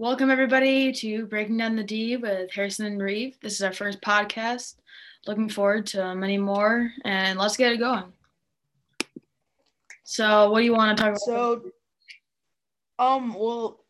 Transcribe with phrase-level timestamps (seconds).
[0.00, 3.36] Welcome, everybody, to Breaking Down the D with Harrison and Reeve.
[3.42, 4.76] This is our first podcast.
[5.26, 8.12] Looking forward to many more, and let's get it going.
[10.04, 11.20] So, what do you want to talk about?
[11.22, 11.62] So,
[13.00, 13.80] um, well,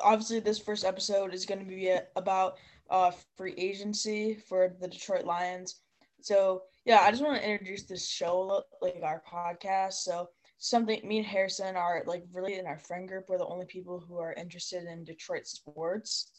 [0.00, 5.24] obviously, this first episode is going to be about uh free agency for the Detroit
[5.24, 5.80] Lions.
[6.20, 9.94] So, yeah, I just want to introduce this show, like our podcast.
[9.94, 10.28] So,
[10.58, 13.26] something me and Harrison are like really in our friend group.
[13.28, 16.30] We're the only people who are interested in Detroit sports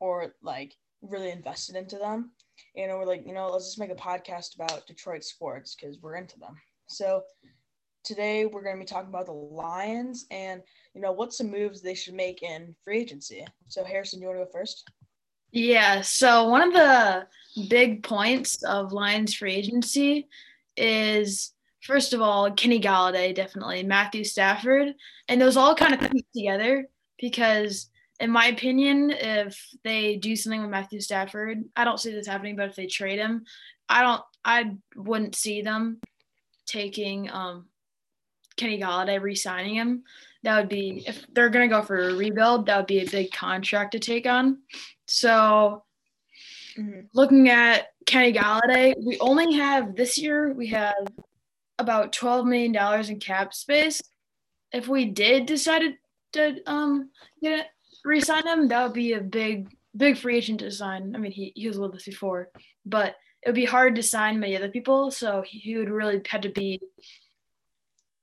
[0.00, 2.30] or like really invested into them.
[2.76, 6.16] And we're like, you know, let's just make a podcast about Detroit sports because we're
[6.16, 6.56] into them.
[6.86, 7.22] So
[8.04, 10.62] today we're going to be talking about the Lions and
[10.94, 13.44] you know what's some moves they should make in free agency.
[13.66, 14.88] So Harrison, you want to go first?
[15.52, 16.00] Yeah.
[16.00, 17.26] So one of the
[17.68, 20.28] big points of Lions free agency
[20.76, 24.94] is first of all, Kenny Golladay definitely, Matthew Stafford,
[25.28, 26.86] and those all kind of come together
[27.18, 32.26] because, in my opinion, if they do something with Matthew Stafford, I don't see this
[32.26, 33.44] happening, but if they trade him,
[33.88, 36.00] I don't, I wouldn't see them
[36.66, 37.66] taking um,
[38.56, 40.02] Kenny Golladay, re-signing him.
[40.42, 43.32] That would be if they're gonna go for a rebuild, that would be a big
[43.32, 44.58] contract to take on.
[45.06, 45.84] So,
[46.78, 47.00] mm-hmm.
[47.12, 50.94] looking at Kenny Golladay, we only have this year we have
[51.78, 54.02] about $12 million in cap space.
[54.72, 55.82] If we did decide
[56.32, 57.10] to um,
[57.42, 57.66] get it,
[58.04, 61.14] re-sign him, that would be a big, big free agent to sign.
[61.14, 62.50] I mean, he, he was with us before,
[62.84, 65.10] but it would be hard to sign many other people.
[65.10, 66.80] So he would really had to be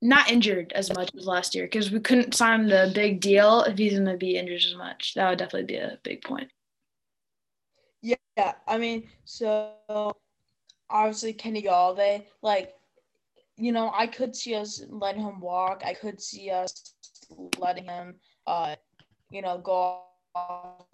[0.02, 3.78] not injured as much as last year because we couldn't sign the big deal if
[3.78, 5.14] he's going to be injured as much.
[5.16, 6.52] That would definitely be a big point.
[8.02, 9.72] Yeah, I mean, so
[10.90, 12.74] obviously Kenny Golladay, like
[13.58, 15.84] you know, I could see us letting him walk.
[15.86, 16.94] I could see us
[17.58, 18.16] letting him,
[18.48, 18.76] uh,
[19.32, 20.02] you know, go
[20.36, 20.86] off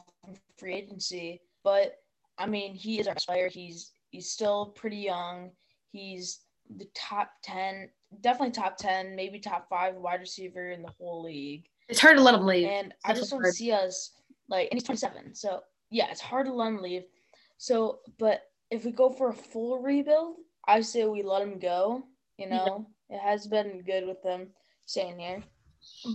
[0.57, 1.41] free agency.
[1.63, 1.95] But
[2.37, 3.49] I mean, he is our player.
[3.49, 5.51] He's he's still pretty young.
[5.91, 6.41] He's
[6.77, 7.89] the top ten,
[8.21, 11.65] definitely top ten, maybe top five wide receiver in the whole league.
[11.89, 12.67] It's hard to let him leave.
[12.67, 13.53] And I just don't hard.
[13.53, 14.11] see us
[14.47, 15.35] like, and he's 27.
[15.35, 17.03] So yeah, it's hard to let him leave.
[17.57, 20.37] So, but if we go for a full rebuild,
[20.67, 22.05] I say we let him go
[22.41, 23.17] you know, yeah.
[23.17, 24.47] it has been good with them
[24.85, 25.43] staying here,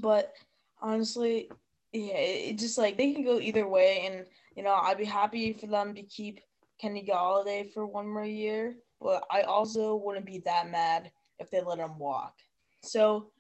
[0.02, 0.32] but
[0.80, 1.50] honestly,
[1.92, 4.26] yeah, it, it just like they can go either way, and
[4.56, 6.40] you know, I'd be happy for them to keep
[6.80, 11.62] Kenny Golladay for one more year, but I also wouldn't be that mad if they
[11.62, 12.34] let him walk.
[12.82, 13.30] So,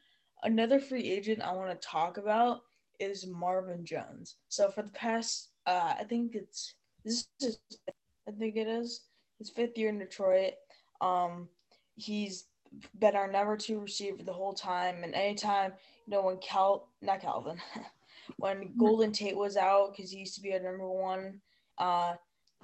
[0.42, 2.60] another free agent I want to talk about
[3.00, 4.36] is Marvin Jones.
[4.48, 6.74] So for the past, uh, I think it's
[7.04, 7.58] this is,
[8.28, 9.02] I think it is
[9.38, 10.54] his fifth year in Detroit.
[11.00, 11.48] Um,
[11.96, 12.46] he's
[12.98, 15.04] been our number two receiver the whole time.
[15.04, 15.72] And anytime,
[16.06, 17.60] you know, when Cal, not Calvin,
[18.38, 18.78] when mm-hmm.
[18.78, 21.40] Golden Tate was out, because he used to be our number one,
[21.78, 22.14] uh,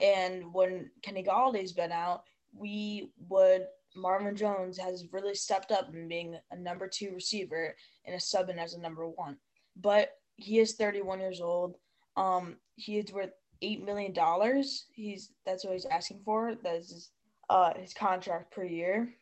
[0.01, 2.25] and when Kenny Golladay's been out,
[2.55, 8.15] we would Marvin Jones has really stepped up in being a number two receiver and
[8.15, 9.37] a sub in as a number one.
[9.77, 11.77] But he is 31 years old.
[12.17, 14.87] Um, he is worth eight million dollars.
[14.93, 16.55] He's that's what he's asking for.
[16.63, 17.11] That's his,
[17.49, 19.15] uh, his contract per year.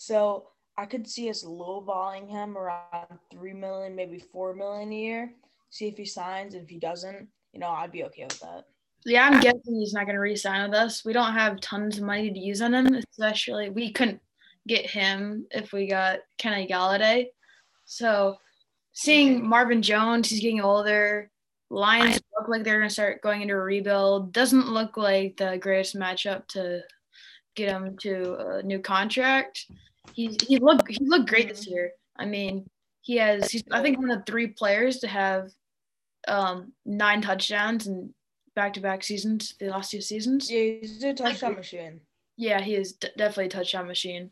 [0.00, 0.46] So
[0.78, 5.34] I could see us lowballing him around three million, maybe four million a year.
[5.68, 6.54] See if he signs.
[6.54, 8.64] And if he doesn't, you know, I'd be okay with that.
[9.04, 11.04] Yeah, I'm guessing he's not going to re-sign with us.
[11.04, 14.22] We don't have tons of money to use on him, especially we couldn't
[14.66, 17.26] get him if we got Kenny Golladay.
[17.84, 18.38] So
[18.94, 21.30] seeing Marvin Jones, he's getting older.
[21.68, 24.32] Lions look like they're going to start going into a rebuild.
[24.32, 26.80] Doesn't look like the greatest matchup to
[27.54, 29.66] get him to a new contract
[30.14, 31.92] he he looked he looked great this year.
[32.16, 32.66] I mean,
[33.02, 35.50] he has he's I think one of three players to have
[36.28, 38.14] um, nine touchdowns in
[38.54, 40.50] back to back seasons, the last two seasons.
[40.50, 42.00] Yeah, he's a touchdown machine.
[42.36, 44.30] Yeah, he is d- definitely a touchdown machine.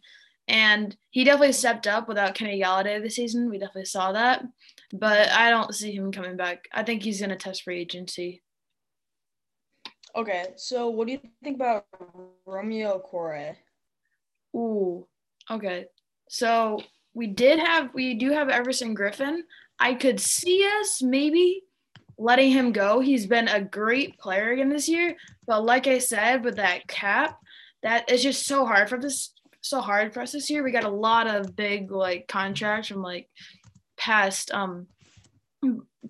[0.48, 3.50] And he definitely stepped up without Kenny Golladay this season.
[3.50, 4.42] We definitely saw that.
[4.92, 6.64] But I don't see him coming back.
[6.72, 8.42] I think he's going to test free agency.
[10.16, 11.84] Okay, so what do you think about
[12.46, 13.56] Romeo Okwara?
[14.56, 15.06] Ooh,
[15.50, 15.86] Okay.
[16.28, 16.80] So
[17.14, 19.40] we did have we do have Everson Griffen.
[19.78, 21.62] I could see us maybe
[22.18, 23.00] letting him go.
[23.00, 25.16] He's been a great player again this year,
[25.46, 27.38] but like I said, with that cap,
[27.82, 30.62] that is just so hard for this so hard for us this year.
[30.62, 33.28] We got a lot of big like contracts from like
[33.96, 34.86] past um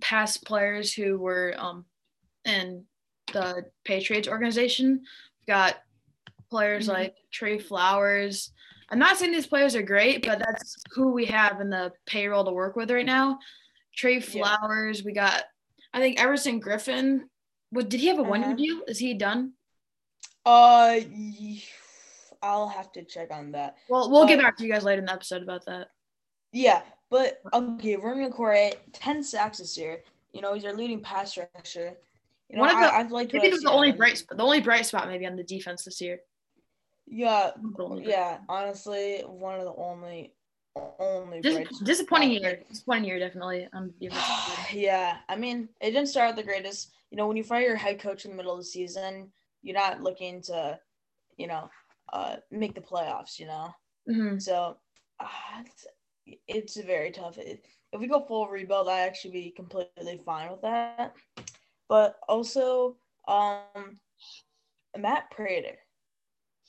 [0.00, 1.85] past players who were um
[2.44, 2.85] in
[3.32, 5.02] the Patriots organization.
[5.40, 5.76] We got
[6.50, 7.00] players mm-hmm.
[7.00, 8.52] like Trey Flowers,
[8.90, 12.44] I'm not saying these players are great, but that's who we have in the payroll
[12.44, 13.38] to work with right now.
[13.96, 15.05] Trey Flowers, yeah.
[15.05, 15.44] we got
[15.93, 17.23] I think Everson Griffen.
[17.70, 18.56] What did he have a one year Uh-huh.
[18.56, 18.81] deal?
[18.87, 19.52] Is he done?
[20.46, 21.00] Uh,
[22.43, 23.76] I'll have to check on that.
[23.88, 25.88] Well, we'll get back to you guys later in the episode about that.
[26.52, 30.02] Yeah, but okay, Vernon McCoy, ten sacks this year.
[30.32, 31.94] You know, he's our leading pass rusher.
[32.49, 33.35] You know, One of the- I, I've liked.
[33.35, 35.43] I what think it was the only bright, the only bright spot maybe on the
[35.44, 36.20] defense this year.
[37.10, 38.38] Yeah, The only bright yeah.
[38.49, 40.34] Honestly, one of the only,
[40.76, 41.40] only.
[41.40, 42.60] Dis- disappointing year.
[42.69, 43.69] Disappointing year, definitely.
[43.72, 44.75] On the defensive side.
[44.75, 46.93] yeah, I mean, it didn't start the greatest.
[47.10, 49.31] You know, when you fire your head coach in the middle of the season,
[49.62, 50.78] you're not looking to,
[51.37, 51.70] you know,
[52.12, 53.38] uh, make the playoffs.
[53.38, 53.69] You know,
[54.08, 54.40] Mhm.
[54.40, 54.76] so
[55.20, 55.26] uh,
[55.64, 55.87] it's,
[56.46, 57.38] it's very tough.
[57.38, 61.14] It, if we go full rebuild, I actually be completely fine with that.
[61.88, 62.96] But also,
[63.26, 63.99] um,
[64.96, 65.78] Matt Prater,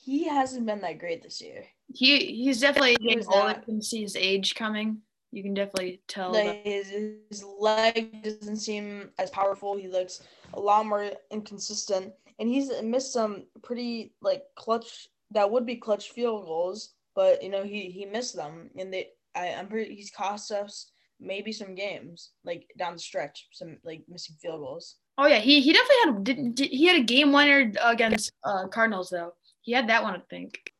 [0.00, 1.64] he hasn't been that great this year.
[1.92, 3.56] He he's definitely getting was older.
[3.58, 4.98] You can see his age coming.
[5.32, 6.32] You can definitely tell.
[6.32, 6.88] Like his,
[7.28, 9.76] his leg doesn't seem as powerful.
[9.76, 10.22] He looks
[10.54, 16.10] a lot more inconsistent, and he's missed some pretty like clutch that would be clutch
[16.10, 16.94] field goals.
[17.14, 20.92] But you know he he missed them, and they I, I'm pretty he's cost us
[21.20, 24.96] maybe some games like down the stretch, some like missing field goals.
[25.18, 28.66] Oh yeah, he he definitely had did, did, he had a game winner against uh,
[28.68, 29.34] Cardinals though.
[29.62, 30.72] He had that one, I think.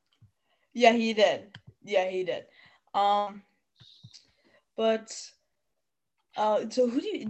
[0.72, 1.56] Yeah, he did.
[1.84, 2.44] Yeah, he did.
[2.94, 3.42] Um,
[4.76, 5.14] but
[6.36, 7.24] uh, so who do you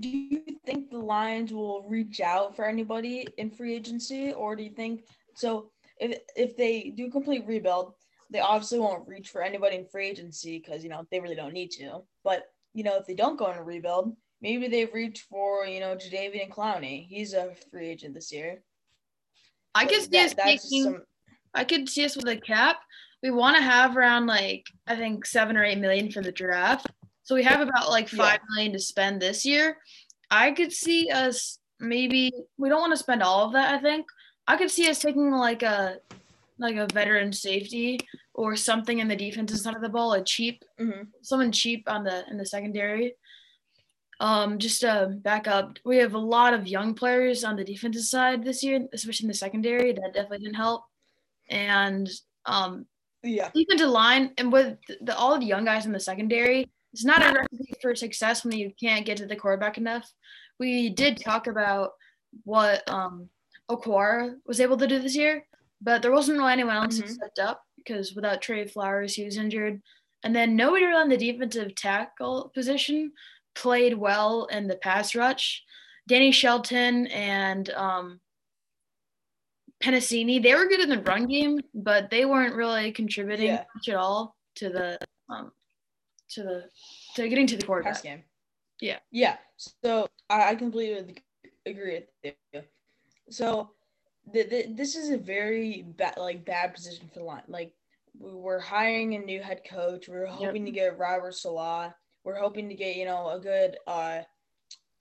[0.00, 4.62] do you think the Lions will reach out for anybody in free agency, or do
[4.62, 5.70] you think so?
[6.00, 7.94] If if they do complete rebuild,
[8.30, 11.52] they obviously won't reach for anybody in free agency because you know they really don't
[11.52, 12.02] need to.
[12.24, 15.80] But you know if they don't go in a rebuild, maybe they reach for you
[15.80, 17.06] know Jadeveon Clowney.
[17.06, 18.62] He's a free agent this year.
[19.74, 20.82] I could see us taking.
[20.84, 21.02] some-
[21.54, 22.80] I could see us with a cap.
[23.22, 26.86] We want to have around like I think seven or eight million for the draft.
[27.22, 28.18] So we have about like Yeah.
[28.18, 29.78] five million to spend this year.
[30.30, 33.74] I could see us maybe we don't want to spend all of that.
[33.74, 34.06] I think
[34.46, 35.98] I could see us taking like a
[36.58, 37.98] like a veteran safety
[38.32, 41.08] or something in the defensive side of the ball, a cheap Mhm.
[41.22, 43.14] someone cheap on the in the secondary.
[44.24, 48.04] Um, just to back up, we have a lot of young players on the defensive
[48.04, 49.92] side this year, especially in the secondary.
[49.92, 50.84] That definitely didn't help.
[51.50, 52.08] And
[52.46, 52.86] um,
[53.22, 53.50] Yeah.
[53.54, 57.34] defensive line and with the, all the young guys in the secondary, it's not a
[57.38, 60.10] recipe for success when you can't get to the quarterback enough.
[60.58, 61.90] We did talk about
[62.44, 63.28] what um,
[63.70, 65.44] Okwara was able to do this year,
[65.82, 67.10] but there wasn't really anyone else who Mhm.
[67.10, 69.82] stepped up because without Trey Flowers, he was injured.
[70.22, 73.12] And then nobody really on the defensive tackle position
[73.54, 75.62] played well in the pass rush.
[76.08, 78.20] Danny Shelton and um,
[79.82, 83.64] Penisini, they were good in the run game, but they weren't really contributing Yeah.
[83.74, 84.98] much at all to the
[85.28, 85.50] um,
[86.30, 86.64] to the
[87.16, 88.02] to getting to the pass quarterback.
[88.02, 88.22] game.
[88.80, 88.98] Yeah.
[89.10, 89.36] Yeah.
[89.82, 91.16] So I, I completely
[91.66, 92.62] agree with you.
[93.30, 93.70] So
[94.32, 97.42] the, the, this is a very bad like bad position for the line.
[97.48, 97.72] Like
[98.18, 100.08] we were hiring a new head coach.
[100.08, 101.92] We are hoping to get Robert Saleh.
[102.24, 104.20] We're hoping to get you know a good uh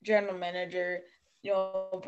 [0.04, 1.02] general manager.
[1.42, 2.02] You know,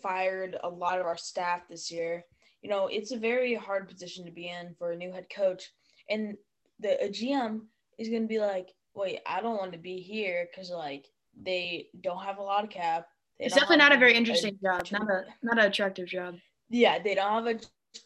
[0.00, 2.24] fired a lot of our staff this year.
[2.62, 5.70] You know, it's a very hard position to be in for a new head coach,
[6.08, 6.36] and
[6.78, 7.62] the a GM
[7.98, 11.06] is going to be like, wait, I don't want to be here because like
[11.40, 13.06] they don't have a lot of cap.
[13.38, 16.36] It's definitely not a very a- interesting job, not a not an attractive job.
[16.70, 17.60] Yeah, they don't have a.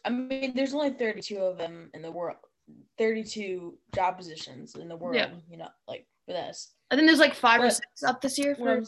[0.05, 2.37] I mean, there's only 32 of them in the world.
[2.97, 5.15] 32 job positions in the world.
[5.15, 5.29] Yeah.
[5.49, 6.73] You know, like for this.
[6.91, 8.83] I think there's like five or six up this year for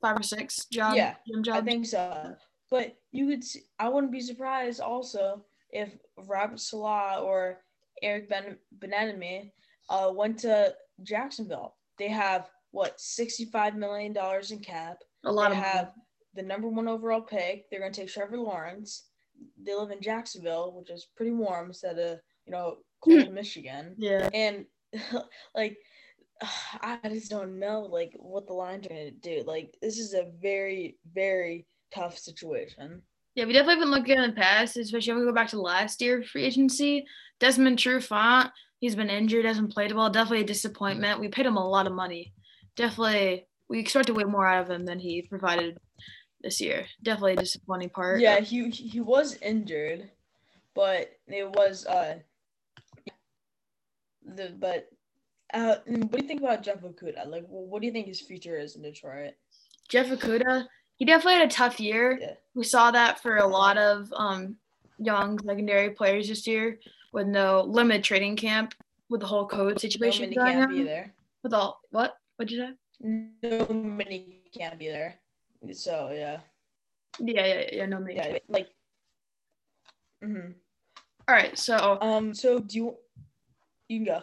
[0.00, 2.34] five or six job Yeah, gym I think so.
[2.70, 3.44] But you could.
[3.44, 7.58] See, I wouldn't be surprised also if Robert Saleh or
[8.02, 9.52] Eric Ben Bieniemy
[9.88, 11.74] uh, went to Jacksonville.
[11.98, 14.98] They have what 65 million dollars in cap.
[15.24, 15.92] a lot they of have
[16.34, 17.68] the number one overall pick.
[17.70, 19.04] They're going to take Trevor Lawrence.
[19.62, 23.94] They live in Jacksonville, which is pretty warm instead of you know cold Michigan.
[23.98, 24.28] yeah.
[24.32, 24.66] And
[25.54, 25.76] like,
[26.80, 29.44] I just don't know like what the Lions are going to do.
[29.46, 33.02] Like, this is a very very tough situation.
[33.34, 36.00] Yeah, we definitely been looking in the past, especially when we go back to last
[36.00, 37.06] year free agency.
[37.38, 40.10] Desmond Trufant, he's been injured, hasn't played well.
[40.10, 41.20] Definitely a disappointment.
[41.20, 42.32] We paid him a lot of money.
[42.76, 45.78] Definitely, we expected way more out of him than he provided
[46.42, 46.86] this year.
[47.02, 48.20] Definitely a disappointing part.
[48.20, 50.10] Yeah, he he was injured,
[50.74, 52.18] but it was uh
[54.24, 54.88] the but
[55.52, 57.26] uh what do you think about Jeff Okudah?
[57.26, 59.34] Like, what do you think his future is in Detroit?
[59.88, 60.66] Jeff Okudah,
[60.96, 62.18] he definitely had a tough year.
[62.20, 62.34] Yeah.
[62.54, 64.56] We saw that for a lot of um,
[64.98, 66.78] young secondary players this year
[67.12, 68.74] with no limited training camp
[69.08, 71.14] with the whole code No situation mini going camp either.
[71.42, 72.16] With all what?
[72.36, 72.74] What'd you say?
[73.42, 75.16] No mini can't be there.
[75.72, 76.40] So yeah.
[77.18, 77.86] Yeah, yeah, yeah.
[77.86, 78.14] No, me.
[78.14, 78.68] Yeah, like.
[80.24, 80.52] Mm-hmm.
[81.28, 82.34] All right, so Um.
[82.34, 82.96] So do you?
[83.88, 84.22] You can go.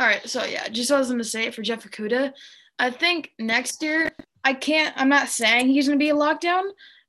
[0.00, 2.32] All right, so yeah, just I was gonna say it for Jeff Okudah,
[2.78, 4.10] I think next year
[4.42, 4.94] I can't.
[4.96, 6.62] I'm not saying he's gonna be a lockdown,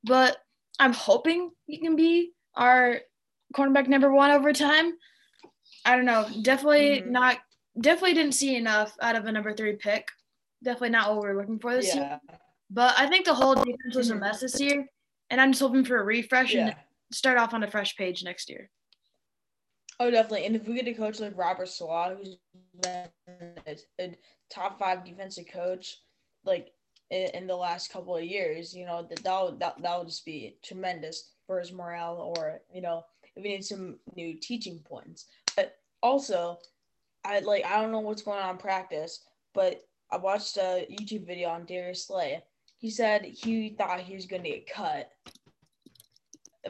[0.03, 0.35] but
[0.77, 2.99] I'm hoping he can be our
[3.55, 4.91] cornerback number one over time.
[5.85, 6.27] I don't know.
[6.41, 7.05] Definitely Mhm.
[7.11, 7.37] not.
[7.79, 10.09] Definitely didn't see enough out of a number three pick.
[10.61, 12.19] Definitely not what we're looking for this year.
[12.69, 14.85] But I think the whole defense was a mess this year,
[15.29, 16.67] and I'm just hoping for a refresh Yeah.
[16.67, 16.75] and
[17.13, 18.69] start off on a fresh page next year.
[20.01, 20.47] Oh, definitely.
[20.47, 22.37] And if we get a coach like Robert Saleh, who's
[22.81, 23.07] been
[23.99, 24.17] a,
[24.49, 25.97] top five defensive coach,
[26.43, 26.71] like
[27.11, 30.07] in, in the last couple of years, you know, that that would, that that would
[30.07, 32.33] just be tremendous for his morale.
[32.35, 33.03] Or you know,
[33.35, 35.27] if we need some new teaching points.
[35.55, 36.57] But also,
[37.23, 41.27] I like I don't know what's going on in practice, but I watched a YouTube
[41.27, 42.41] video on Darius Slay.
[42.79, 45.11] He said he thought he was going to get cut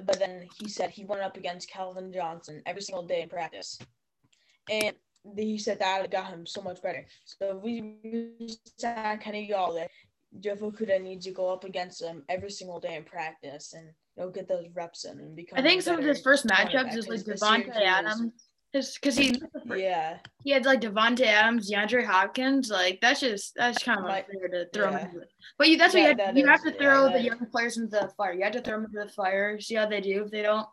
[0.05, 3.79] but then he said he went up against Calvin Johnson every single day in practice.
[4.69, 4.95] And
[5.35, 7.05] he said that got him so much better.
[7.25, 9.87] So if we sign Kenny Golladay,
[10.39, 14.23] Jeff Okudah needs to go up against him every single day in practice and you
[14.23, 15.59] know, get those reps in and become.
[15.59, 18.50] I think some of his first matchups is like 'cause this year Davante Adams.
[18.73, 22.69] Because he Yeah, he had like Davante Adams, DeAndre Hopkins.
[22.69, 25.07] Like that's just that's kind of Might- unfair to throw yeah.
[25.09, 25.23] him.
[25.57, 27.89] But you that's what you have, you have to throw yeah, the young players into
[27.99, 28.33] the fire.
[28.33, 30.23] You have to throw them into the fire, see how they do.
[30.23, 30.67] If they don't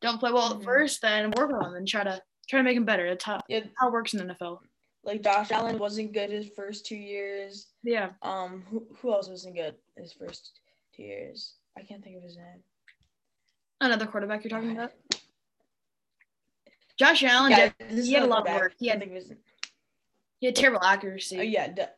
[0.00, 0.58] don't play well Mhm.
[0.58, 3.08] at first, then work on them and try to try to make them better.
[3.08, 3.60] That's how, yeah.
[3.78, 4.60] how it works in the NFL.
[5.04, 7.68] Like Josh Allen wasn't good his first two years.
[7.82, 8.10] Yeah.
[8.22, 10.60] Um, who, who else wasn't good his first
[10.94, 11.54] two years?
[11.78, 12.62] I can't think of his name.
[13.80, 14.92] Another quarterback you're talking about?
[16.98, 18.74] Josh Allen Yeah, did, he had a lot of work.
[18.78, 19.02] He had
[20.40, 21.38] he had terrible accuracy.
[21.38, 21.90] Oh yeah, de-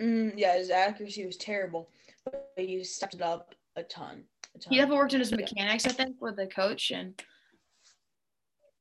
[0.00, 0.56] mm, yeah.
[0.56, 1.90] His accuracy was terrible,
[2.24, 4.24] but he stepped it up a ton.
[4.54, 4.72] A ton.
[4.72, 6.90] He definitely worked on his mechanics, I think, with the coach.
[6.90, 7.20] And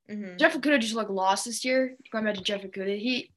[0.10, 0.38] Mhm.
[0.38, 1.96] Jeff Okudah just looked lost this year.
[2.12, 3.32] Going back to Jeff Okudah, he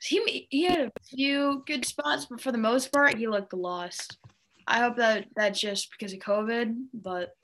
[0.00, 4.18] he he had a few good spots, but for the most part, he looked lost.
[4.66, 7.36] I hope that that's just because of COVID, but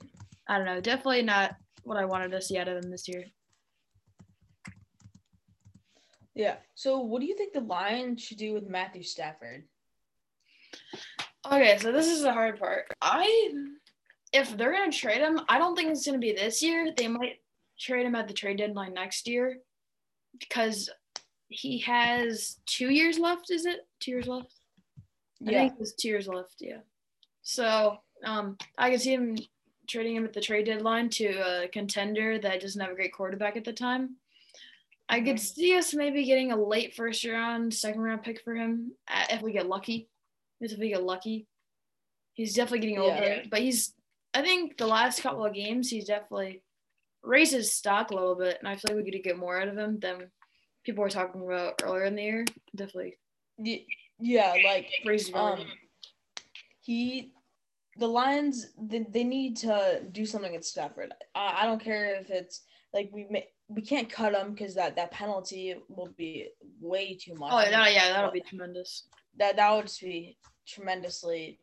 [0.47, 0.81] I don't know.
[0.81, 3.25] Definitely not what I wanted to see out of him this year.
[6.35, 6.55] Yeah.
[6.75, 9.65] So, what do you think the Lions should do with Matthew Stafford?
[11.45, 12.85] Okay, so this is the hard part.
[13.01, 13.51] I
[14.33, 16.93] if they're gonna trade him, I don't think it's gonna be this year.
[16.95, 17.41] They might
[17.79, 19.57] trade him at the trade deadline next year
[20.39, 20.89] because
[21.49, 23.51] he has two years left.
[23.51, 24.53] Is it two years left?
[25.41, 25.57] Yeah.
[25.57, 26.55] I think there's two years left.
[26.59, 26.79] Yeah.
[27.41, 29.37] So um, I can see him
[29.87, 31.25] trading him at the trade deadline to
[31.63, 34.15] a contender that doesn't have a great quarterback at the time.
[35.11, 38.93] I could see us maybe getting a late first round, second round pick for him
[39.09, 40.07] uh, if we get lucky.
[40.61, 41.47] If we get lucky,
[42.33, 43.21] he's definitely getting older.
[43.21, 43.43] Yeah.
[43.51, 43.93] But he's,
[44.33, 46.63] I think the last couple of games, he's definitely
[47.23, 49.67] raised his stock a little bit, and I feel like we could get more out
[49.67, 50.31] of him than
[50.85, 52.45] people were talking about earlier in the year.
[52.73, 53.17] Definitely
[54.19, 55.59] Yeah, like raised um,
[56.79, 57.33] he,
[57.97, 61.11] the Lions, they, they need to do something at Stafford.
[61.35, 62.61] I, I don't care if it's
[62.93, 66.49] like we may, we can't cut him because that that penalty will be
[66.79, 67.51] way too much.
[67.53, 69.07] Oh yeah, that, yeah, that'll be tremendous.
[69.37, 70.37] that that would just be
[70.67, 71.59] tremendously.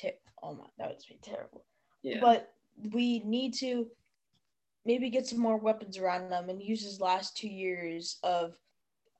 [0.00, 0.12] Ter-
[0.42, 1.64] oh my, that would just be terrible.
[2.02, 2.18] Yeah.
[2.20, 2.52] But
[2.92, 3.86] we need to
[4.84, 8.54] maybe get some more weapons around them and use his last two years of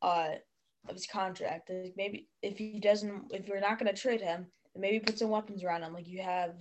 [0.02, 0.34] uh
[0.88, 1.70] of his contract.
[1.70, 4.46] Like maybe if he doesn't, if you're not going to trade him,
[4.76, 5.92] maybe put some weapons around him.
[5.92, 6.54] Like you have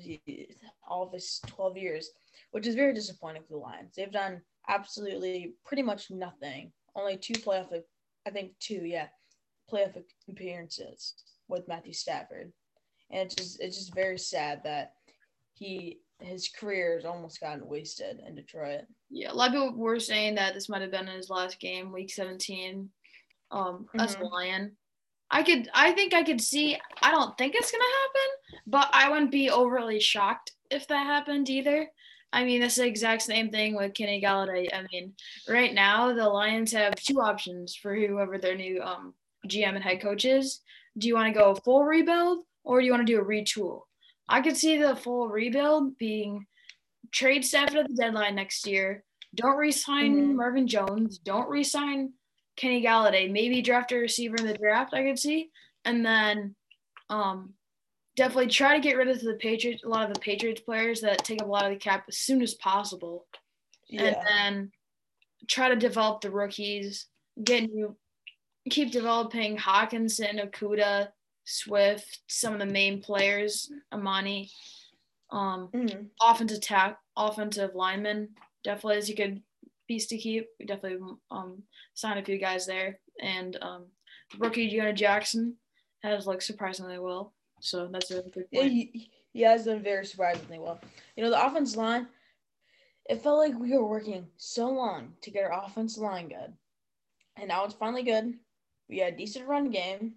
[0.87, 2.09] all of his 12 years,
[2.51, 3.93] which is very disappointing for the Lions.
[3.95, 6.71] They've done absolutely pretty much nothing.
[6.95, 7.67] Only two playoff,
[8.25, 9.07] I think two, yeah,
[9.71, 11.15] playoff appearances
[11.47, 12.51] with Matthew Stafford,
[13.11, 14.93] and it's just it's just very sad that
[15.53, 18.81] he his career has almost gotten wasted in Detroit.
[19.09, 21.91] Yeah, a lot of people were saying that this might have been his last game,
[21.91, 22.89] week 17,
[23.51, 24.23] um, as a.
[24.23, 24.77] Lion.
[25.31, 26.77] I could, I think I could see.
[27.01, 31.49] I don't think it's gonna happen, but I wouldn't be overly shocked if that happened
[31.49, 31.89] either.
[32.35, 34.67] I mean, it's the exact same thing with Kenny Golladay.
[34.73, 35.13] I mean,
[35.47, 39.13] right now the Lions have two options for whoever their new um,
[39.47, 40.59] GM and head coach is.
[40.97, 43.83] Do you want to go full rebuild or do you want to do a retool?
[44.27, 46.45] I could see the full rebuild being
[47.11, 49.05] trade Stafford at the deadline next year.
[49.33, 50.35] Don't re-sign Mhm.
[50.35, 51.17] Marvin Jones.
[51.17, 52.13] Don't re-sign
[52.57, 53.31] Kenny Golladay.
[53.31, 54.93] Maybe draft a receiver in the draft.
[54.93, 55.51] I could see,
[55.85, 56.55] and then
[57.09, 57.53] um,
[58.15, 59.83] definitely try to get rid of the Patriots.
[59.83, 62.17] A lot of the Patriots players that take up a lot of the cap as
[62.17, 63.27] soon as possible,
[63.91, 64.71] and then
[65.47, 67.07] try to develop the rookies.
[67.43, 67.95] Get new,
[68.69, 71.09] keep developing Hockenson, Okudah,
[71.43, 74.49] Swift, some of the main players, Amani,
[75.29, 76.09] um, Mhm.
[76.21, 79.43] offensive attack, offensive lineman, definitely is a good
[79.87, 80.47] piece to keep.
[80.59, 83.91] We definitely um signed a few guys there, and um,
[84.39, 85.59] rookie Jonah Jackson
[86.01, 87.34] has looked surprisingly well,
[87.65, 88.71] so that's a good point.
[88.71, 90.79] he, he has done very surprisingly well.
[91.15, 92.07] You know, the offense line,
[93.09, 96.53] it felt like we were working so long to get our offensive line good.
[97.35, 98.33] And now it's finally good.
[98.87, 100.13] We had a decent run game.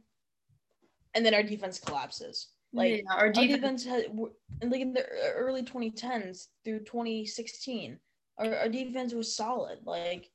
[1.14, 2.48] And then our defense collapses.
[2.72, 7.98] Like yeah, our our defense, defense had like in the early 2010s through 2016.
[8.36, 9.78] Our, our defense was solid.
[9.86, 10.30] Like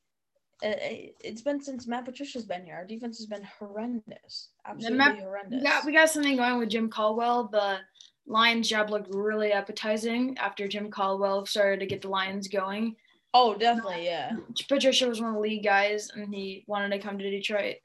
[0.64, 2.76] it's been since Matt Patricia's been here.
[2.76, 4.48] Our defense has been horrendous.
[4.66, 5.62] Absolutely Matt- horrendous.
[5.62, 7.48] we got we got something going with Jim Caldwell.
[7.48, 7.78] The
[8.26, 12.96] Lions job looked really appetizing after Jim Caldwell started to get the Lions going.
[13.34, 14.32] oh, definitely, yeah.
[14.68, 17.76] Patricia was one of the lead guys, and he wanted to come to Detroit,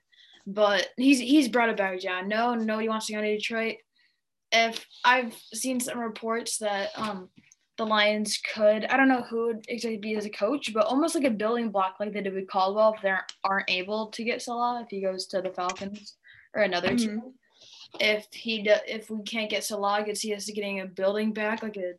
[0.48, 2.00] but he's he's brought it back.
[2.00, 3.78] John, no, nobody wants to go to Detroit.
[4.52, 7.30] If I've seen some reports that um
[7.80, 11.16] the Lions could, I don't know who would exactly be as a coach, but almost
[11.16, 13.14] like a building block, like they did with Caldwell, if they
[13.46, 16.18] aren't, able to get Saleh, if he goes to the Falcons
[16.54, 17.22] or another team.
[17.22, 17.98] Mm-hmm.
[18.02, 21.32] If he do, if we can't get Saleh, I could see us getting a building
[21.32, 21.94] back, like a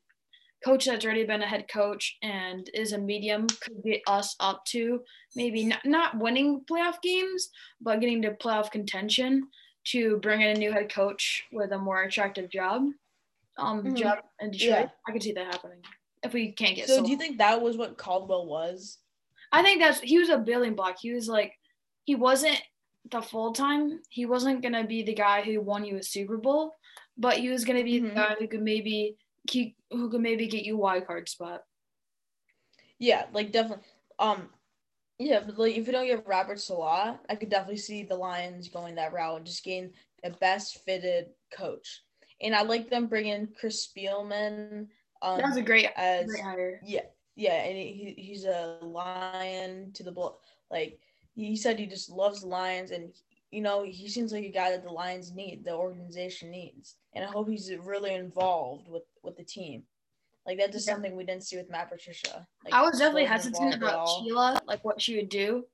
[0.62, 4.62] coach that's already been a head coach and is a medium could get us up
[4.66, 5.00] to
[5.34, 7.48] maybe not, not winning playoff games,
[7.80, 9.48] but getting to playoff contention
[9.86, 12.82] to bring in a new head coach with a more attractive job.
[13.60, 13.96] Um, Mhm.
[13.96, 14.70] job in Detroit.
[14.70, 14.88] Yeah.
[15.06, 15.82] I could see that happening
[16.22, 16.88] if we can't get.
[16.88, 18.98] So do you think that was what Caldwell was?
[19.52, 20.96] I think that's he was a building block.
[21.00, 21.58] He was like
[22.04, 22.60] he wasn't
[23.10, 24.00] the full time.
[24.08, 26.76] He wasn't gonna be the guy who won you a Super Bowl,
[27.16, 28.14] but he was gonna be the Mhm.
[28.14, 31.64] guy who could maybe keep who could maybe get you a wild card spot.
[32.98, 33.84] Yeah, like definitely.
[34.18, 34.52] Um,
[35.18, 38.68] yeah, but like if you don't get Robert Saleh, I could definitely see the Lions
[38.68, 42.02] going that route and just getting the best fitted coach.
[42.40, 44.86] And I like them bringing Chris Spielman.
[45.22, 46.80] Um, That was a great, as great hire.
[46.84, 47.02] yeah,
[47.36, 50.34] yeah, and he, he's a lion to the blood.
[50.70, 50.98] Like
[51.34, 53.12] he said, he just loves Lions, and
[53.50, 57.24] you know he seems like a guy that the Lions need, the organization needs, and
[57.24, 59.82] I hope he's really involved with with the team.
[60.46, 60.94] Like that's just Yeah.
[60.94, 62.46] something we didn't see with Matt Patricia.
[62.64, 64.08] Like, I was definitely hesitant about.
[64.08, 65.66] Sheila, like what she would do,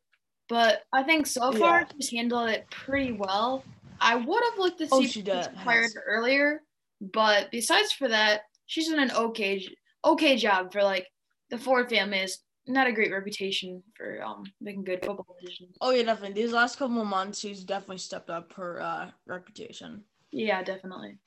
[0.48, 1.86] but I think so far Yeah.
[2.00, 3.62] she's handled it pretty well.
[4.00, 6.62] I would have looked to see Oh, if she hired earlier,
[7.00, 9.66] but besides for that, she's done an okay
[10.04, 11.06] okay job for like
[11.50, 15.76] the Ford family is not a great reputation for um making good football decisions.
[15.80, 16.40] Oh yeah, definitely.
[16.42, 20.04] These last couple of months, she's definitely stepped up her uh, reputation.
[20.32, 21.18] Yeah, definitely.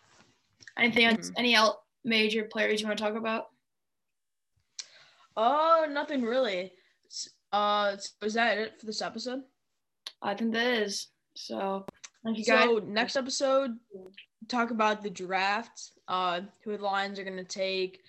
[0.77, 1.29] Anything else?
[1.29, 1.33] Mhm.
[1.37, 3.45] Any el- major players you want to talk about?
[5.37, 6.73] Oh, nothing really.
[7.51, 9.41] Uh, so is that it for this episode?
[10.21, 11.07] I think that is.
[11.35, 11.85] So
[12.23, 12.65] thank you guys.
[12.65, 13.77] So next episode,
[14.47, 15.91] talk about the draft.
[16.07, 18.01] Uh, who the Lions are gonna take,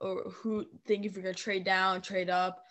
[0.00, 2.62] or who think if you're gonna trade down, trade up,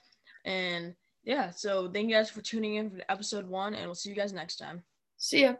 [0.45, 1.49] and yeah.
[1.49, 4.31] So thank you guys for tuning in for episode one, and we'll see you guys
[4.31, 4.83] next time.
[5.17, 5.55] See ya.